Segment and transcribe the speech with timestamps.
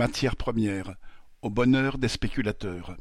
[0.00, 0.94] Matières premières,
[1.42, 2.96] au bonheur des spéculateurs.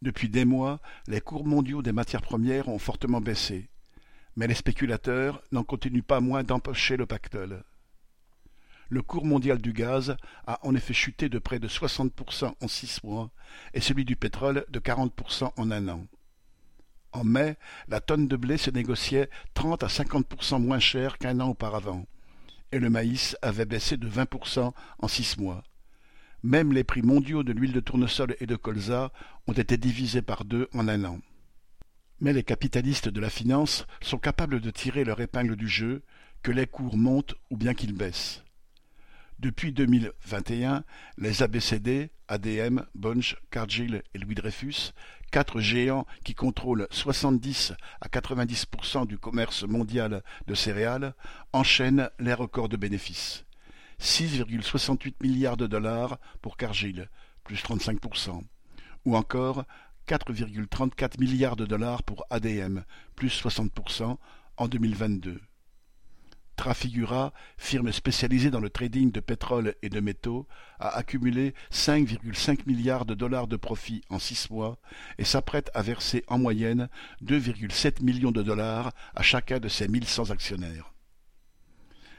[0.00, 3.68] Depuis des mois, les cours mondiaux des matières premières ont fortement baissé,
[4.36, 7.62] mais les spéculateurs n'en continuent pas moins d'empocher le pactole.
[8.88, 10.16] Le cours mondial du gaz
[10.46, 13.30] a en effet chuté de près de 60% en six mois
[13.74, 16.06] et celui du pétrole de 40% en un an.
[17.12, 21.50] En mai, la tonne de blé se négociait 30 à 50% moins cher qu'un an
[21.50, 22.06] auparavant
[22.72, 25.62] et le maïs avait baissé de 20% en six mois.
[26.42, 29.12] Même les prix mondiaux de l'huile de tournesol et de colza
[29.46, 31.18] ont été divisés par deux en un an.
[32.20, 36.02] Mais les capitalistes de la finance sont capables de tirer leur épingle du jeu,
[36.42, 38.44] que les cours montent ou bien qu'ils baissent.
[39.38, 40.82] Depuis 2021,
[41.18, 44.92] les ABCD, ADM, Bunch, Cargill et Louis Dreyfus,
[45.30, 51.14] quatre géants qui contrôlent 70 à 90% du commerce mondial de céréales,
[51.52, 53.44] enchaînent les records de bénéfices.
[54.00, 57.10] 6,68 milliards de dollars pour Cargill,
[57.44, 58.42] plus 35%,
[59.04, 59.64] ou encore
[60.08, 62.80] 4,34 milliards de dollars pour ADM,
[63.16, 64.16] plus 60%
[64.56, 65.40] en 2022.
[66.56, 70.48] Trafigura, firme spécialisée dans le trading de pétrole et de métaux,
[70.80, 74.78] a accumulé 5,5 milliards de dollars de profit en six mois
[75.18, 76.88] et s'apprête à verser en moyenne
[77.22, 80.94] 2,7 millions de dollars à chacun de ses 1100 actionnaires.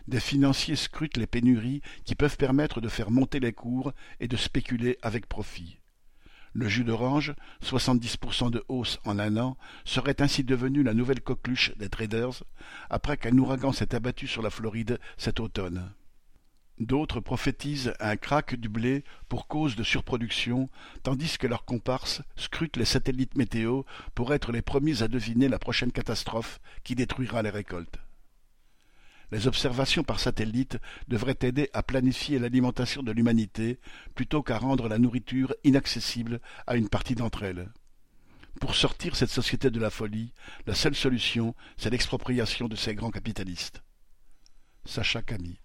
[0.07, 4.37] Des financiers scrutent les pénuries qui peuvent permettre de faire monter les cours et de
[4.37, 5.79] spéculer avec profit.
[6.53, 11.75] Le jus d'orange, 70% de hausse en un an, serait ainsi devenu la nouvelle coqueluche
[11.77, 12.43] des traders,
[12.89, 15.91] après qu'un ouragan s'est abattu sur la Floride cet automne.
[16.79, 20.69] D'autres prophétisent un crack du blé pour cause de surproduction,
[21.01, 23.81] tandis que leurs comparses scrutent les satellites météo
[24.13, 27.99] pour être les premiers à deviner la prochaine catastrophe qui détruira les récoltes.
[29.31, 33.79] Les observations par satellite devraient aider à planifier l'alimentation de l'humanité
[34.15, 37.69] plutôt qu'à rendre la nourriture inaccessible à une partie d'entre elles.
[38.61, 40.33] Pour sortir cette société de la folie,
[40.65, 43.83] la seule solution, c'est l'expropriation de ces grands capitalistes.
[44.85, 45.59] Sacha Camille